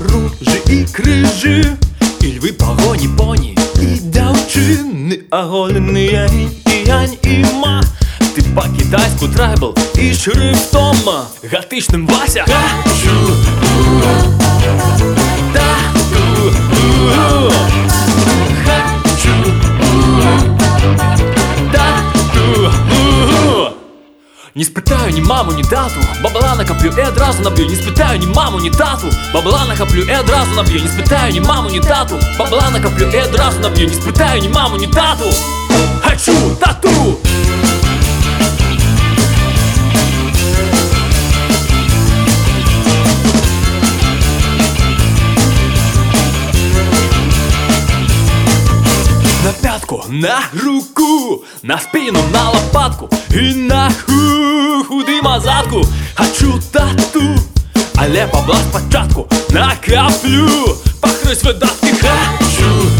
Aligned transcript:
Ружі 0.00 0.62
і 0.66 0.84
крижі, 0.92 1.66
і 2.20 2.38
льви 2.38 2.52
погоні 2.52 3.08
поні, 3.16 3.58
і 3.80 3.86
дівчини 3.86 5.20
оголені 5.30 6.48
і 6.66 6.88
янь 6.88 7.16
і 7.22 7.44
ма. 7.54 7.82
Ти 8.34 8.42
по-китайську 8.54 9.28
трайбл 9.28 9.74
і 9.94 10.14
шрифтом 10.14 10.96
гатичним 11.52 12.06
Вася. 12.06 12.44
Хачу, 12.48 13.36
Не 24.55 24.63
спитаю 24.63 25.11
ні 25.11 25.21
маму, 25.21 25.51
ні 25.51 25.63
тату, 25.63 25.99
бабла 26.23 26.55
накоплю 26.55 26.93
і 26.97 27.01
одразу 27.01 27.41
наб'ю, 27.41 27.69
не 27.69 27.75
спитаю 27.75 28.19
ні 28.19 28.27
маму, 28.27 28.59
ні 28.59 28.71
тату, 28.71 29.07
бабла 29.33 29.65
накоплю 29.65 30.01
і 30.01 30.15
одразу 30.19 30.51
наб'ю, 30.55 30.83
не 30.83 30.89
спитаю 30.89 31.33
ні 31.33 31.41
маму, 31.41 31.69
ні 31.69 31.79
тату, 31.79 32.15
бабла 32.39 32.69
накоплю 32.71 33.05
і 33.13 33.21
одразу 33.21 33.59
наб'ю, 33.59 33.87
не 33.87 33.93
спитаю 33.93 34.41
ні 34.41 34.49
маму, 34.49 34.77
ні 34.77 34.87
тату. 34.87 35.25
Хочу 36.03 36.55
тату! 36.55 37.17
Пятку, 49.70 50.04
на 50.08 50.40
руку, 50.64 51.44
на 51.62 51.78
спину, 51.78 52.18
на 52.32 52.50
лопатку 52.50 53.08
І 53.30 53.54
на 53.54 53.90
хуху 53.90 55.02
дима 55.02 55.40
задку 55.40 55.84
Хочу 56.14 56.60
тату, 56.72 57.22
але 57.96 58.26
бабла 58.26 58.56
спочатку 58.70 59.26
Накаплю, 59.50 60.76
пахнуть 61.00 61.44
видатки. 61.44 61.94
Хочу 62.02 62.90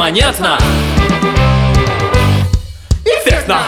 Перманентно 0.00 0.56
Эффектно 3.04 3.58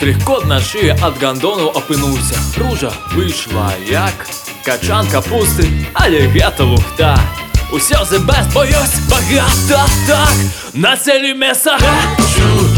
Штрих-код 0.00 0.46
на 0.46 0.60
шиї 0.60 0.92
від 0.92 1.22
гандону 1.22 1.66
опинувся. 1.66 2.38
Ружа 2.58 2.92
вийшла 3.14 3.72
як 3.90 4.30
качан 4.64 5.06
капусти, 5.08 5.86
але 5.92 6.18
гета 6.18 6.64
лухта. 6.64 7.18
The 7.72 8.26
best, 8.26 8.52
боюсь 8.52 8.98
багато 9.10 9.90
так 10.06 10.34
на 10.74 10.96
цілі 10.96 11.34
Хочу 12.16 12.69